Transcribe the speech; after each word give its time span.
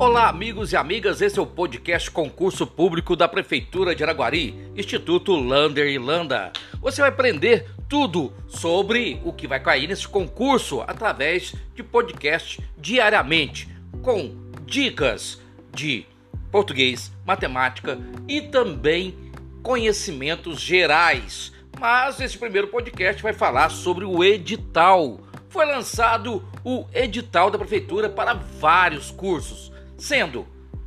Olá, 0.00 0.30
amigos 0.30 0.72
e 0.72 0.78
amigas, 0.78 1.20
esse 1.20 1.38
é 1.38 1.42
o 1.42 1.46
podcast 1.46 2.10
Concurso 2.10 2.66
Público 2.66 3.14
da 3.14 3.28
Prefeitura 3.28 3.94
de 3.94 4.02
Araguari, 4.02 4.54
Instituto 4.74 5.36
Lander 5.36 5.86
e 5.88 5.98
Landa. 5.98 6.54
Você 6.80 7.02
vai 7.02 7.10
aprender 7.10 7.66
tudo 7.86 8.32
sobre 8.48 9.20
o 9.26 9.30
que 9.30 9.46
vai 9.46 9.60
cair 9.60 9.86
nesse 9.86 10.08
concurso 10.08 10.80
através 10.86 11.54
de 11.74 11.82
podcast 11.82 12.64
diariamente, 12.78 13.68
com 14.00 14.34
dicas 14.64 15.38
de 15.70 16.06
português, 16.50 17.12
matemática 17.26 17.98
e 18.26 18.40
também 18.40 19.14
conhecimentos 19.62 20.62
gerais. 20.62 21.52
Mas 21.78 22.18
esse 22.22 22.38
primeiro 22.38 22.68
podcast 22.68 23.22
vai 23.22 23.34
falar 23.34 23.68
sobre 23.68 24.06
o 24.06 24.24
edital. 24.24 25.20
Foi 25.50 25.66
lançado 25.66 26.42
o 26.64 26.86
edital 26.90 27.50
da 27.50 27.58
prefeitura 27.58 28.08
para 28.08 28.32
vários 28.32 29.10
cursos, 29.10 29.69
sendo 30.00 30.46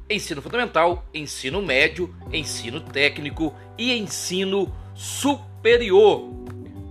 ensino 0.09 0.41
fundamental, 0.41 1.05
ensino 1.13 1.61
médio, 1.61 2.13
ensino 2.31 2.81
técnico 2.81 3.55
e 3.77 3.93
ensino 3.93 4.75
superior. 4.95 6.29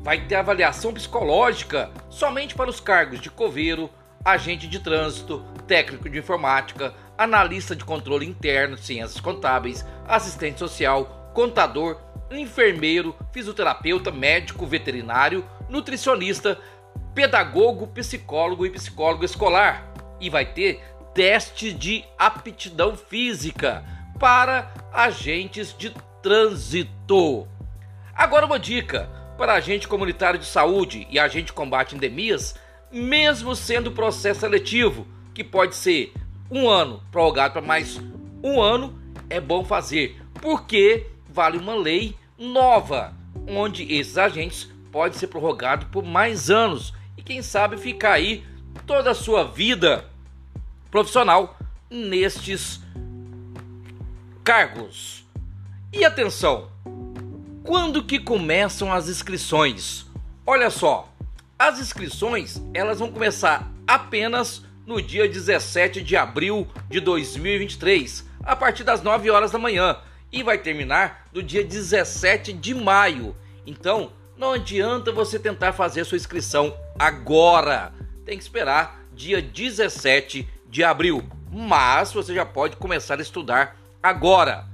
Vai 0.03 0.27
ter 0.27 0.37
avaliação 0.37 0.95
psicológica 0.95 1.91
somente 2.09 2.55
para 2.55 2.71
os 2.71 2.81
cargos 2.81 3.21
de 3.21 3.29
coveiro, 3.29 3.91
agente 4.25 4.69
de 4.69 4.79
trânsito, 4.79 5.45
técnico 5.67 6.09
de 6.09 6.19
informática, 6.19 6.95
analista 7.19 7.75
de 7.75 7.85
controle 7.85 8.25
interno, 8.25 8.79
ciências 8.79 9.21
contábeis, 9.21 9.85
assistente 10.07 10.61
social, 10.61 11.31
contador, 11.35 12.01
enfermeiro, 12.31 13.15
fisioterapeuta, 13.33 14.11
médico, 14.11 14.65
veterinário, 14.65 15.45
nutricionista, 15.69 16.59
pedagogo, 17.15 17.89
psicólogo 17.89 18.65
e 18.65 18.71
psicólogo 18.71 19.25
escolar. 19.25 19.93
E 20.21 20.31
vai 20.31 20.47
ter 20.47 20.81
teste 21.15 21.73
de 21.73 22.05
aptidão 22.19 22.97
física 22.97 23.85
para 24.19 24.73
agentes 24.93 25.75
de 25.77 25.95
trânsito. 26.23 27.47
Agora 28.15 28.47
uma 28.47 28.59
dica 28.59 29.09
para 29.37 29.55
agente 29.55 29.89
comunitário 29.89 30.39
de 30.39 30.47
saúde 30.47 31.07
e 31.11 31.19
agente 31.19 31.47
de 31.47 31.53
combate 31.53 31.97
endemias, 31.97 32.55
mesmo 32.91 33.57
sendo 33.57 33.93
processo 33.93 34.41
seletivo, 34.41 35.07
que 35.35 35.43
pode 35.43 35.75
ser 35.75 36.13
um 36.51 36.69
ano 36.69 37.03
prorrogado 37.11 37.55
para 37.55 37.63
mais 37.63 38.01
um 38.43 38.61
ano, 38.61 39.01
é 39.29 39.41
bom 39.41 39.65
fazer, 39.65 40.21
porque 40.41 41.07
vale 41.29 41.57
uma 41.57 41.75
lei 41.75 42.15
nova, 42.39 43.15
onde 43.49 43.91
esses 43.93 44.19
agentes 44.19 44.71
podem 44.91 45.19
ser 45.19 45.29
prorrogados 45.29 45.89
por 45.91 46.05
mais 46.05 46.51
anos 46.51 46.93
e 47.17 47.23
quem 47.23 47.41
sabe 47.41 47.77
ficar 47.79 48.13
aí 48.13 48.45
toda 48.87 49.11
a 49.13 49.15
sua 49.15 49.45
vida 49.45 50.12
profissional 50.93 51.57
nestes 51.91 52.79
cargos. 54.45 55.27
E 55.91 56.05
atenção, 56.05 56.71
quando 57.65 58.05
que 58.05 58.21
começam 58.21 58.93
as 58.93 59.09
inscrições? 59.09 60.05
Olha 60.47 60.69
só, 60.69 61.11
as 61.59 61.81
inscrições 61.81 62.61
elas 62.75 62.99
vão 62.99 63.11
começar 63.11 63.73
apenas 63.87 64.65
no 64.87 65.01
dia 65.01 65.27
17 65.27 66.03
de 66.03 66.15
abril 66.15 66.69
de 66.91 67.01
2023, 67.01 68.27
a 68.45 68.55
partir 68.55 68.85
das 68.85 69.03
9 69.03 69.31
horas 69.31 69.51
da 69.51 69.59
manhã, 69.59 69.97
e 70.31 70.43
vai 70.43 70.59
terminar 70.59 71.27
no 71.33 71.43
dia 71.43 71.65
17 71.65 72.53
de 72.53 72.75
maio. 72.75 73.35
Então, 73.67 74.13
não 74.37 74.53
adianta 74.53 75.11
você 75.11 75.39
tentar 75.39 75.73
fazer 75.73 76.05
sua 76.05 76.17
inscrição 76.17 76.77
agora. 76.99 77.95
Tem 78.27 78.37
que 78.37 78.43
esperar 78.43 79.03
dia 79.15 79.41
17 79.41 80.47
de 80.73 80.83
abril. 80.83 81.23
Mas 81.51 82.15
você 82.15 82.35
já 82.35 82.47
pode 82.47 82.77
começar 82.77 83.19
a 83.19 83.23
estudar 83.23 83.77
agora. 84.03 84.67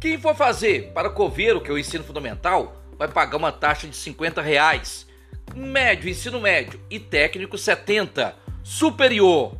Quem 0.00 0.18
for 0.18 0.34
fazer 0.34 0.90
para 0.94 1.10
coveiro, 1.10 1.60
que 1.60 1.70
é 1.70 1.74
o 1.74 1.78
ensino 1.78 2.02
fundamental, 2.02 2.82
vai 2.98 3.08
pagar 3.08 3.36
uma 3.36 3.52
taxa 3.52 3.86
de 3.86 3.94
50 3.94 4.40
reais. 4.40 5.06
Médio, 5.54 6.08
ensino 6.08 6.40
médio 6.40 6.80
e 6.88 6.98
técnico 6.98 7.58
70. 7.58 8.34
Superior 8.62 9.58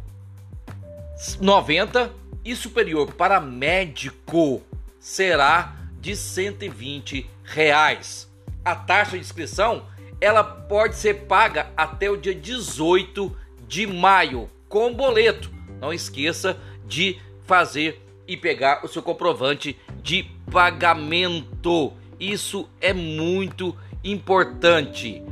90 1.39 2.11
e 2.43 2.57
superior 2.57 3.13
para 3.13 3.39
médico 3.39 4.63
será 4.99 5.77
de 6.01 6.17
120 6.17 7.31
reais. 7.45 8.27
A 8.65 8.75
taxa 8.75 9.13
de 9.13 9.19
inscrição 9.19 9.87
ela 10.19 10.43
pode 10.43 10.97
ser 10.97 11.27
paga 11.27 11.71
até 11.77 12.11
o 12.11 12.17
dia 12.17 12.35
18 12.35 13.37
de 13.69 13.87
maio 13.87 14.49
com 14.67 14.95
boleto. 14.95 15.54
Não 15.85 15.93
esqueça 15.93 16.57
de 16.87 17.19
fazer 17.45 18.03
e 18.27 18.39
pegar 18.39 18.83
o 18.87 18.89
seu 18.89 19.03
comprovante 19.03 19.79
de 20.03 20.23
pagamento. 20.51 21.93
Isso 22.19 22.67
é 22.81 22.95
muito 22.95 23.77
importante. 24.03 25.23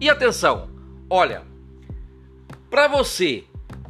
E 0.00 0.08
atenção, 0.08 0.70
olha, 1.10 1.42
para 2.70 2.86
você 2.86 3.42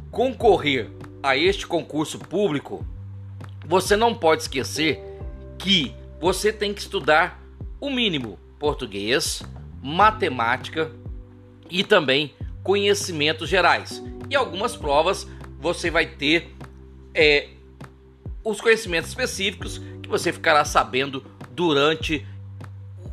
concorrer 0.09 0.89
a 1.21 1.37
este 1.37 1.67
concurso 1.67 2.17
público, 2.17 2.83
você 3.63 3.95
não 3.95 4.15
pode 4.15 4.41
esquecer 4.41 4.99
que 5.59 5.93
você 6.19 6.51
tem 6.51 6.73
que 6.73 6.81
estudar 6.81 7.39
o 7.79 7.91
mínimo 7.91 8.39
português, 8.57 9.43
matemática 9.83 10.91
e 11.69 11.83
também 11.83 12.33
conhecimentos 12.63 13.47
gerais. 13.47 14.01
E 14.31 14.35
algumas 14.35 14.75
provas 14.75 15.27
você 15.59 15.89
vai 15.89 16.05
ter 16.05 16.55
é, 17.13 17.49
os 18.43 18.61
conhecimentos 18.61 19.09
específicos 19.09 19.81
que 20.01 20.09
você 20.09 20.31
ficará 20.31 20.63
sabendo 20.63 21.25
durante 21.51 22.25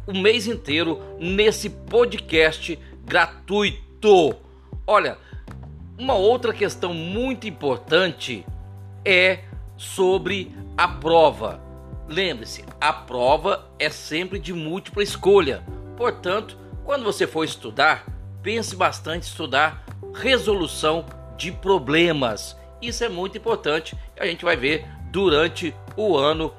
o 0.07 0.17
mês 0.17 0.47
inteiro 0.47 1.01
nesse 1.19 1.71
podcast 1.71 2.79
gratuito. 3.05 4.37
Olha, 4.87 5.19
uma 5.99 6.15
outra 6.15 6.53
questão 6.53 6.93
muito 6.93 7.47
importante 7.47 8.45
é 9.05 9.41
sobre 9.77 10.55
a 10.77 10.87
prova. 10.87 11.61
Lembre-se, 12.07 12.65
a 12.81 12.93
prova 12.93 13.71
é 13.79 13.89
sempre 13.89 14.39
de 14.39 14.53
múltipla 14.53 15.03
escolha. 15.03 15.65
Portanto, 15.97 16.59
quando 16.85 17.05
você 17.05 17.27
for 17.27 17.45
estudar, 17.45 18.05
pense 18.43 18.77
bastante 18.77 19.27
em 19.27 19.31
estudar 19.31 19.85
resolução 20.15 21.07
de 21.37 21.53
problemas. 21.53 22.57
Isso 22.81 23.05
é 23.05 23.09
muito 23.09 23.39
importante. 23.39 23.97
A 24.19 24.27
gente 24.27 24.45
vai 24.45 24.57
ver 24.57 24.87
durante 25.11 25.75
o 25.97 26.17
ano 26.17 26.53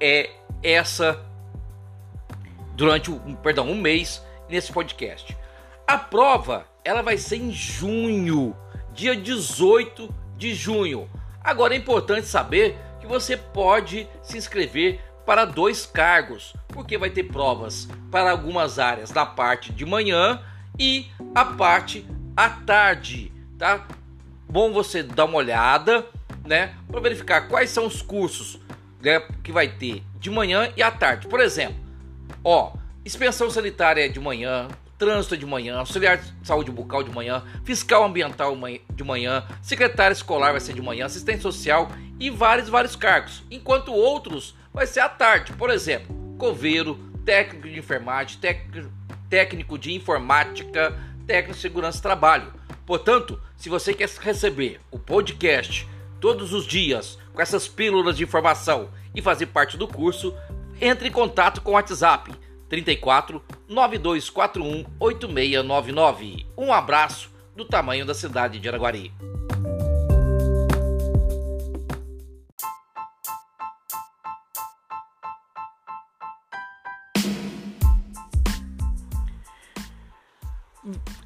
é 0.00 0.30
essa 0.62 1.24
durante 2.74 3.10
o 3.10 3.18
perdão, 3.42 3.68
um 3.68 3.80
mês 3.80 4.22
nesse 4.48 4.70
podcast. 4.72 5.36
A 5.86 5.96
prova, 5.96 6.66
ela 6.84 7.02
vai 7.02 7.16
ser 7.16 7.36
em 7.36 7.50
junho, 7.50 8.54
dia 8.92 9.16
18 9.16 10.14
de 10.36 10.54
junho. 10.54 11.08
Agora 11.42 11.74
é 11.74 11.78
importante 11.78 12.26
saber 12.26 12.76
que 13.00 13.06
você 13.06 13.36
pode 13.36 14.06
se 14.22 14.36
inscrever 14.36 15.00
para 15.24 15.44
dois 15.44 15.86
cargos, 15.86 16.54
porque 16.68 16.98
vai 16.98 17.10
ter 17.10 17.24
provas 17.24 17.88
para 18.10 18.30
algumas 18.30 18.78
áreas 18.78 19.10
na 19.10 19.24
parte 19.24 19.72
de 19.72 19.84
manhã 19.84 20.42
e 20.78 21.06
a 21.34 21.44
parte 21.44 22.06
à 22.36 22.50
tarde, 22.50 23.32
tá? 23.58 23.86
Bom 24.48 24.72
você 24.72 25.02
dar 25.02 25.24
uma 25.24 25.38
olhada, 25.38 26.06
né, 26.44 26.74
para 26.88 27.00
verificar 27.00 27.48
quais 27.48 27.70
são 27.70 27.86
os 27.86 28.00
cursos 28.00 28.60
né, 29.02 29.20
que 29.42 29.50
vai 29.50 29.68
ter 29.68 30.02
de 30.18 30.30
manhã 30.30 30.72
e 30.76 30.82
à 30.82 30.90
tarde. 30.90 31.26
Por 31.26 31.40
exemplo, 31.40 31.76
ó, 32.44 32.72
expensão 33.04 33.50
sanitária 33.50 34.08
de 34.08 34.20
manhã, 34.20 34.68
trânsito 34.98 35.36
de 35.36 35.44
manhã, 35.44 35.78
auxiliar 35.78 36.18
de 36.18 36.32
saúde 36.42 36.70
bucal 36.70 37.02
de 37.02 37.10
manhã, 37.10 37.42
fiscal 37.64 38.04
ambiental 38.04 38.56
de 38.90 39.04
manhã, 39.04 39.44
secretário 39.62 40.14
escolar 40.14 40.52
vai 40.52 40.60
ser 40.60 40.72
de 40.72 40.82
manhã, 40.82 41.06
assistente 41.06 41.42
social 41.42 41.90
e 42.18 42.30
vários, 42.30 42.68
vários 42.68 42.96
cargos. 42.96 43.42
Enquanto 43.50 43.92
outros 43.92 44.54
vai 44.72 44.86
ser 44.86 45.00
à 45.00 45.08
tarde, 45.08 45.52
por 45.52 45.70
exemplo, 45.70 46.14
coveiro, 46.38 46.98
técnico 47.24 47.68
de 47.68 47.78
enfermagem, 47.78 48.38
técnico, 49.28 49.78
de 49.78 49.92
informática, 49.92 50.96
técnico 51.26 51.54
de 51.54 51.60
segurança 51.60 51.98
do 51.98 52.02
trabalho. 52.02 52.52
Portanto, 52.86 53.40
se 53.56 53.68
você 53.68 53.92
quer 53.92 54.08
receber 54.20 54.80
o 54.90 54.98
podcast 54.98 55.86
todos 56.20 56.52
os 56.52 56.64
dias 56.64 57.18
com 57.34 57.42
essas 57.42 57.66
pílulas 57.66 58.16
de 58.16 58.22
informação 58.22 58.88
e 59.14 59.20
fazer 59.20 59.46
parte 59.46 59.76
do 59.76 59.88
curso, 59.88 60.32
entre 60.80 61.08
em 61.08 61.12
contato 61.12 61.60
com 61.60 61.72
o 61.72 61.74
WhatsApp 61.74 62.32
34 62.68 63.42
9241 63.68 64.84
8699. 65.00 66.46
Um 66.56 66.72
abraço 66.72 67.30
do 67.54 67.64
tamanho 67.64 68.06
da 68.06 68.14
cidade 68.14 68.58
de 68.58 68.68
Araguari. 68.68 69.12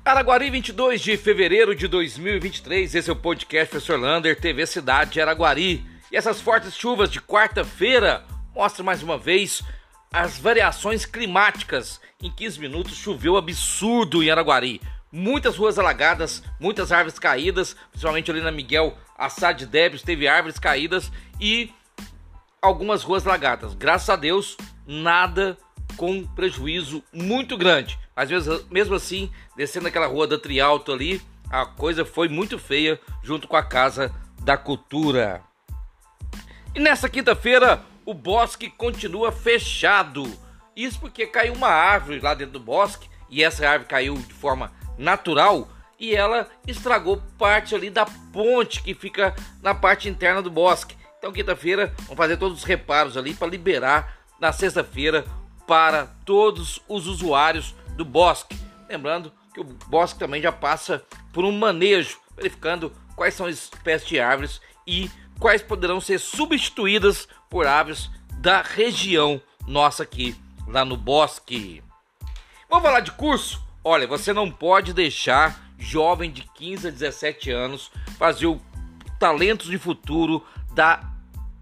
Araguari, 0.03 0.51
22 0.51 1.03
de 1.03 1.17
fevereiro 1.19 1.75
de 1.75 1.87
2023. 1.87 2.95
Esse 2.95 3.11
é 3.11 3.13
o 3.13 3.17
podcast 3.17 3.71
Professor 3.71 4.01
Lander, 4.01 4.41
TV 4.41 4.67
Cidade 4.67 5.13
de 5.13 5.21
Araguari. 5.21 5.85
E 6.11 6.17
essas 6.17 6.41
fortes 6.41 6.75
chuvas 6.75 7.11
de 7.11 7.21
quarta-feira 7.21 8.25
mostram 8.55 8.87
mais 8.87 9.03
uma 9.03 9.19
vez 9.19 9.63
as 10.11 10.39
variações 10.39 11.05
climáticas. 11.05 12.01
Em 12.23 12.31
15 12.31 12.59
minutos 12.59 12.97
choveu 12.97 13.37
absurdo 13.37 14.23
em 14.23 14.31
Araguari. 14.31 14.81
Muitas 15.13 15.57
ruas 15.57 15.79
alagadas, 15.79 16.43
muitas 16.59 16.91
árvores 16.91 17.19
caídas, 17.19 17.77
principalmente 17.91 18.31
ali 18.31 18.41
na 18.41 18.51
Miguel 18.51 18.97
Assad 19.19 19.67
Debs 19.67 20.03
teve 20.03 20.27
árvores 20.27 20.59
caídas 20.59 21.13
e 21.39 21.71
algumas 22.63 23.03
ruas 23.03 23.27
alagadas. 23.27 23.75
Graças 23.75 24.09
a 24.09 24.17
Deus, 24.17 24.57
nada 24.87 25.59
com 25.97 26.27
prejuízo 26.27 27.03
muito 27.13 27.59
grande. 27.59 27.99
Mas 28.21 28.29
mesmo 28.71 28.95
assim, 28.95 29.33
descendo 29.57 29.89
aquela 29.89 30.07
rua 30.07 30.27
da 30.27 30.39
Trialto 30.39 30.93
ali, 30.93 31.23
a 31.51 31.65
coisa 31.65 32.05
foi 32.05 32.29
muito 32.29 32.59
feia 32.59 33.01
junto 33.23 33.49
com 33.49 33.57
a 33.57 33.63
Casa 33.63 34.15
da 34.43 34.59
Cultura. 34.59 35.43
E 36.75 36.79
nessa 36.79 37.09
quinta-feira, 37.09 37.83
o 38.05 38.13
bosque 38.13 38.69
continua 38.69 39.33
fechado. 39.33 40.31
Isso 40.77 41.01
porque 41.01 41.27
caiu 41.27 41.55
uma 41.55 41.71
árvore 41.71 42.21
lá 42.21 42.35
dentro 42.35 42.53
do 42.53 42.61
bosque 42.61 43.09
e 43.31 43.43
essa 43.43 43.67
árvore 43.67 43.89
caiu 43.89 44.15
de 44.15 44.35
forma 44.35 44.71
natural 44.99 45.67
e 45.99 46.15
ela 46.15 46.47
estragou 46.67 47.23
parte 47.39 47.75
ali 47.75 47.89
da 47.89 48.05
ponte 48.05 48.83
que 48.83 48.93
fica 48.93 49.35
na 49.63 49.75
parte 49.75 50.11
interna 50.11 50.43
do 50.43 50.51
bosque. 50.51 50.95
Então, 51.19 51.33
quinta-feira, 51.33 51.95
vamos 52.01 52.19
fazer 52.19 52.37
todos 52.37 52.59
os 52.59 52.65
reparos 52.65 53.17
ali 53.17 53.33
para 53.33 53.49
liberar 53.49 54.19
na 54.39 54.53
sexta-feira 54.53 55.25
para 55.67 56.07
todos 56.27 56.83
os 56.87 57.07
usuários 57.07 57.75
do 58.01 58.05
bosque. 58.05 58.59
Lembrando 58.89 59.31
que 59.53 59.61
o 59.61 59.65
bosque 59.65 60.19
também 60.19 60.41
já 60.41 60.51
passa 60.51 61.05
por 61.35 61.45
um 61.45 61.53
manejo, 61.53 62.19
verificando 62.35 62.91
quais 63.15 63.35
são 63.35 63.45
as 63.45 63.57
espécies 63.57 64.09
de 64.09 64.19
árvores 64.19 64.61
e 64.87 65.11
quais 65.39 65.63
poderão 65.63 66.01
ser 66.01 66.19
substituídas 66.19 67.29
por 67.51 67.67
aves 67.67 68.11
da 68.41 68.63
região 68.63 69.41
nossa 69.67 70.03
aqui, 70.03 70.35
lá 70.67 70.83
no 70.83 70.97
bosque. 70.97 71.85
Vamos 72.71 72.85
falar 72.85 73.01
de 73.01 73.13
curso? 73.13 73.63
Olha, 73.85 74.07
você 74.07 74.33
não 74.33 74.51
pode 74.51 74.95
deixar 74.95 75.61
jovem 75.79 76.31
de 76.31 76.43
15 76.55 76.89
a 76.89 76.91
17 76.91 77.51
anos 77.51 77.91
fazer 78.19 78.47
o 78.47 78.61
Talentos 79.19 79.69
de 79.69 79.77
Futuro 79.77 80.43
da 80.73 81.03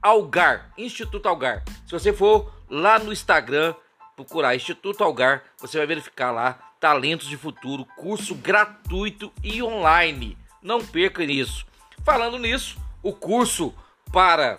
Algar, 0.00 0.70
Instituto 0.78 1.28
Algar. 1.28 1.64
Se 1.84 1.90
você 1.90 2.12
for 2.12 2.52
lá 2.70 3.00
no 3.00 3.12
Instagram 3.12 3.74
procurar 4.18 4.56
Instituto 4.56 5.04
Algar, 5.04 5.44
você 5.60 5.78
vai 5.78 5.86
verificar 5.86 6.32
lá 6.32 6.58
Talentos 6.80 7.28
de 7.28 7.36
Futuro, 7.36 7.86
curso 7.96 8.34
gratuito 8.34 9.32
e 9.44 9.62
online. 9.62 10.36
Não 10.60 10.84
perca 10.84 11.24
nisso. 11.24 11.64
Falando 12.04 12.36
nisso, 12.36 12.76
o 13.00 13.12
curso 13.12 13.72
para 14.12 14.58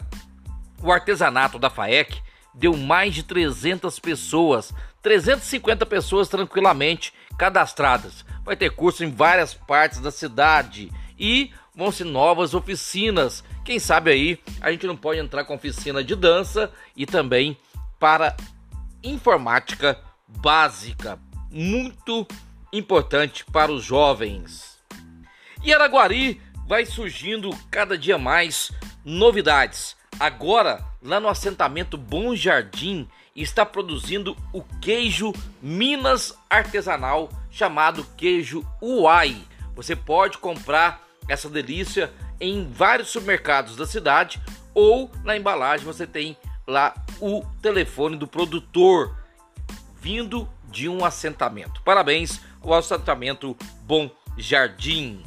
o 0.81 0.89
artesanato 0.89 1.59
da 1.59 1.69
FAEC 1.69 2.21
deu 2.53 2.77
mais 2.77 3.13
de 3.13 3.21
300 3.23 3.99
pessoas, 3.99 4.73
350 5.01 5.85
pessoas 5.85 6.29
tranquilamente 6.29 7.13
cadastradas. 7.37 8.23
Vai 8.45 8.55
ter 8.55 8.69
curso 8.69 9.03
em 9.03 9.11
várias 9.11 9.53
partes 9.53 9.99
da 9.99 10.09
cidade 10.09 10.89
e 11.19 11.51
vão 11.75 11.91
ser 11.91 12.05
novas 12.05 12.53
oficinas. 12.53 13.43
Quem 13.65 13.77
sabe 13.77 14.09
aí 14.09 14.39
a 14.61 14.71
gente 14.71 14.87
não 14.87 14.95
pode 14.95 15.19
entrar 15.19 15.43
com 15.43 15.55
oficina 15.55 16.01
de 16.01 16.15
dança 16.15 16.71
e 16.95 17.05
também 17.05 17.57
para 17.99 18.37
informática 19.03 19.99
básica, 20.27 21.19
muito 21.51 22.27
importante 22.71 23.45
para 23.45 23.71
os 23.71 23.83
jovens. 23.83 24.77
E 25.63 25.73
Araguari 25.73 26.41
vai 26.67 26.85
surgindo 26.85 27.49
cada 27.71 27.97
dia 27.97 28.17
mais 28.17 28.71
novidades. 29.03 29.95
Agora, 30.19 30.85
lá 31.01 31.19
no 31.19 31.27
assentamento 31.27 31.97
Bom 31.97 32.35
Jardim, 32.35 33.07
está 33.35 33.65
produzindo 33.65 34.35
o 34.53 34.61
queijo 34.81 35.33
Minas 35.61 36.37
artesanal 36.49 37.29
chamado 37.49 38.05
queijo 38.17 38.65
Uai. 38.81 39.37
Você 39.75 39.95
pode 39.95 40.37
comprar 40.37 41.07
essa 41.27 41.49
delícia 41.49 42.11
em 42.39 42.69
vários 42.69 43.09
supermercados 43.09 43.75
da 43.75 43.85
cidade 43.85 44.41
ou 44.73 45.11
na 45.23 45.35
embalagem 45.35 45.85
você 45.85 46.05
tem 46.05 46.37
lá 46.69 46.93
o 47.19 47.43
telefone 47.61 48.15
do 48.15 48.27
produtor 48.27 49.15
vindo 49.99 50.47
de 50.69 50.87
um 50.87 51.03
assentamento. 51.03 51.81
Parabéns 51.81 52.39
ao 52.61 52.73
assentamento 52.73 53.57
Bom 53.83 54.09
Jardim. 54.37 55.23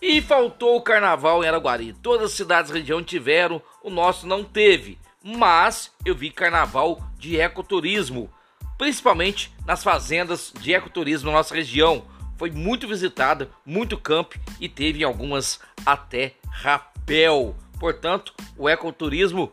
E 0.00 0.22
faltou 0.22 0.76
o 0.76 0.82
carnaval 0.82 1.42
em 1.42 1.48
Araguari. 1.48 1.92
Todas 1.92 2.30
as 2.30 2.36
cidades 2.36 2.70
da 2.70 2.78
região 2.78 3.02
tiveram, 3.02 3.60
o 3.82 3.90
nosso 3.90 4.26
não 4.26 4.44
teve. 4.44 4.98
Mas 5.22 5.92
eu 6.04 6.14
vi 6.14 6.30
carnaval 6.30 7.02
de 7.18 7.38
ecoturismo, 7.38 8.30
principalmente 8.78 9.52
nas 9.66 9.82
fazendas 9.82 10.52
de 10.58 10.72
ecoturismo 10.72 11.30
na 11.30 11.38
nossa 11.38 11.54
região. 11.54 12.04
Foi 12.38 12.50
muito 12.50 12.88
visitada, 12.88 13.50
muito 13.66 13.98
camp 13.98 14.34
e 14.58 14.68
teve 14.68 15.04
algumas 15.04 15.60
até 15.84 16.36
rapel. 16.48 17.54
Portanto, 17.78 18.34
o 18.56 18.66
ecoturismo 18.66 19.52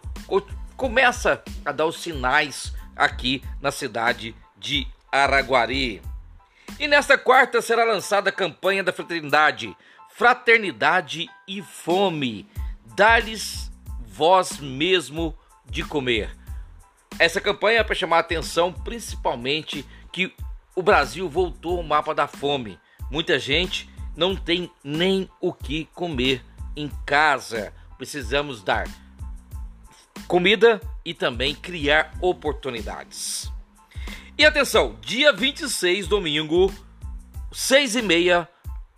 começa 0.77 1.44
a 1.65 1.71
dar 1.71 1.88
os 1.88 2.00
sinais 2.00 2.74
aqui 2.95 3.44
na 3.59 3.71
cidade 3.71 4.35
de 4.56 4.88
Araguari. 5.12 6.01
E 6.79 6.88
nesta 6.88 7.18
quarta 7.18 7.62
será 7.62 7.83
lançada 7.83 8.29
a 8.29 8.33
campanha 8.33 8.83
da 8.83 8.94
fraternidade 8.94 9.75
Fraternidade 10.09 11.29
e 11.47 11.62
Fome. 11.62 12.47
Dá-lhes 12.95 13.71
voz 14.07 14.59
mesmo 14.59 15.38
de 15.63 15.83
comer. 15.83 16.35
Essa 17.19 17.41
campanha 17.41 17.80
é 17.80 17.83
para 17.83 17.95
chamar 17.95 18.18
a 18.18 18.21
atenção 18.21 18.71
principalmente 18.71 19.85
que 20.12 20.33
o 20.75 20.81
Brasil 20.81 21.30
voltou 21.30 21.77
ao 21.77 21.83
mapa 21.83 22.13
da 22.15 22.27
fome. 22.27 22.80
Muita 23.12 23.38
gente 23.38 23.89
não 24.15 24.35
tem 24.35 24.71
nem 24.83 25.30
o 25.39 25.53
que 25.53 25.85
comer 25.94 26.44
em 26.75 26.89
casa. 27.06 27.73
Precisamos 27.97 28.63
dar 28.63 28.88
comida 30.27 30.81
e 31.06 31.13
também 31.13 31.56
criar 31.56 32.13
oportunidades. 32.21 33.51
E 34.38 34.45
atenção, 34.45 34.95
dia 35.01 35.33
26, 35.33 36.07
domingo, 36.07 36.71
6 37.51 37.95
e 37.95 38.01
meia, 38.01 38.47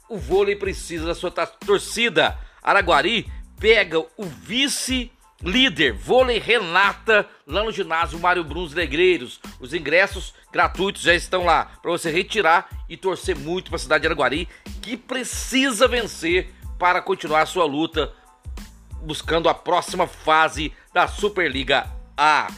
o 0.09 0.17
vôlei 0.17 0.55
precisa 0.55 1.05
da 1.05 1.15
sua 1.15 1.31
torcida. 1.31 2.37
Araguari 2.61 3.31
pega 3.59 3.99
o 3.99 4.25
vice 4.25 5.11
líder 5.41 5.93
vôlei 5.93 6.37
Renata 6.37 7.25
lá 7.47 7.63
no 7.63 7.71
ginásio 7.71 8.19
Mário 8.19 8.43
Bruns 8.43 8.73
Negreiros. 8.73 9.39
Os 9.59 9.73
ingressos 9.73 10.33
gratuitos 10.51 11.01
já 11.01 11.13
estão 11.13 11.45
lá 11.45 11.65
para 11.81 11.91
você 11.91 12.11
retirar 12.11 12.67
e 12.89 12.97
torcer 12.97 13.37
muito 13.37 13.69
para 13.69 13.77
a 13.77 13.79
cidade 13.79 14.01
de 14.01 14.07
Araguari 14.07 14.49
que 14.81 14.97
precisa 14.97 15.87
vencer 15.87 16.53
para 16.77 17.01
continuar 17.01 17.43
a 17.43 17.45
sua 17.45 17.65
luta 17.65 18.11
buscando 19.01 19.47
a 19.47 19.53
próxima 19.53 20.07
fase 20.07 20.73
da 20.93 21.07
Superliga 21.07 21.89
A. 22.17 22.51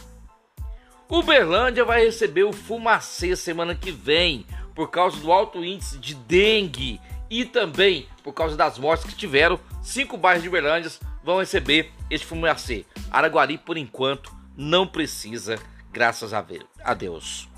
Uberlândia 1.08 1.84
vai 1.84 2.04
receber 2.04 2.44
o 2.44 2.52
Fumacê 2.52 3.36
semana 3.36 3.74
que 3.74 3.90
vem 3.90 4.46
por 4.74 4.90
causa 4.90 5.18
do 5.18 5.30
alto 5.30 5.62
índice 5.62 5.98
de 5.98 6.14
dengue 6.14 7.00
e 7.28 7.44
também 7.44 8.08
por 8.22 8.32
causa 8.32 8.56
das 8.56 8.78
mortes 8.78 9.06
que 9.06 9.14
tiveram. 9.14 9.60
Cinco 9.82 10.16
bairros 10.16 10.42
de 10.42 10.48
Uberlândia 10.48 10.90
vão 11.22 11.40
receber 11.40 11.92
este 12.10 12.26
Fumacê. 12.26 12.86
Araguari, 13.10 13.58
por 13.58 13.76
enquanto, 13.76 14.34
não 14.56 14.86
precisa, 14.86 15.58
graças 15.90 16.32
a 16.32 16.94
Deus. 16.94 17.48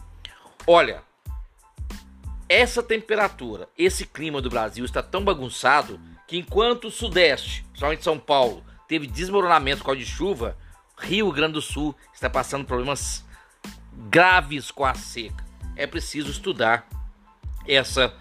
Olha, 0.66 1.02
essa 2.49 2.83
temperatura, 2.83 3.69
esse 3.78 4.04
clima 4.07 4.43
do 4.43 4.50
Brasil 4.50 4.85
está 4.85 5.02
tão 5.02 5.25
bagunçado 5.25 6.00
que 6.26 6.37
enquanto 6.37 6.88
o 6.88 6.90
Sudeste, 6.90 7.64
principalmente 7.71 8.04
São 8.04 8.19
Paulo, 8.19 8.64
teve 8.88 9.07
desmoronamento 9.07 9.78
por 9.78 9.87
causa 9.87 10.00
de 10.00 10.07
chuva, 10.07 10.57
Rio 11.05 11.31
Grande 11.31 11.55
do 11.55 11.63
Sul 11.63 11.95
está 12.13 12.31
passando 12.31 12.65
problemas 12.65 13.25
graves 14.11 14.71
com 14.71 14.85
a 14.85 14.95
seca. 14.95 15.45
É 15.77 15.87
preciso 15.87 16.31
estudar 16.31 16.87
essa 17.69 18.13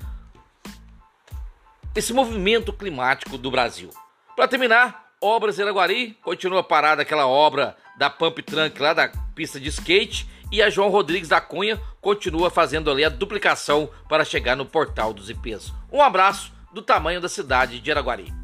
esse 1.95 2.11
movimento 2.11 2.73
climático 2.73 3.37
do 3.37 3.51
Brasil. 3.51 3.89
Para 4.35 4.47
terminar, 4.47 5.11
Obras 5.21 5.59
Araguari 5.59 6.17
continua 6.21 6.63
parada 6.63 7.03
aquela 7.03 7.27
obra 7.27 7.77
da 7.97 8.09
Pump 8.09 8.41
Trunk 8.41 8.81
lá 8.81 8.93
da 8.93 9.07
pista 9.33 9.59
de 9.59 9.69
skate 9.69 10.27
e 10.51 10.61
a 10.61 10.69
João 10.69 10.89
Rodrigues 10.89 11.29
da 11.29 11.39
Cunha 11.39 11.79
continua 12.01 12.49
fazendo 12.49 12.91
ali 12.91 13.05
a 13.05 13.09
duplicação 13.09 13.89
para 14.09 14.25
chegar 14.25 14.57
no 14.57 14.65
portal 14.65 15.13
dos 15.13 15.29
IPs. 15.29 15.71
Um 15.89 16.01
abraço 16.01 16.51
do 16.73 16.81
tamanho 16.81 17.21
da 17.21 17.29
cidade 17.29 17.79
de 17.79 17.91
Araguari. 17.91 18.42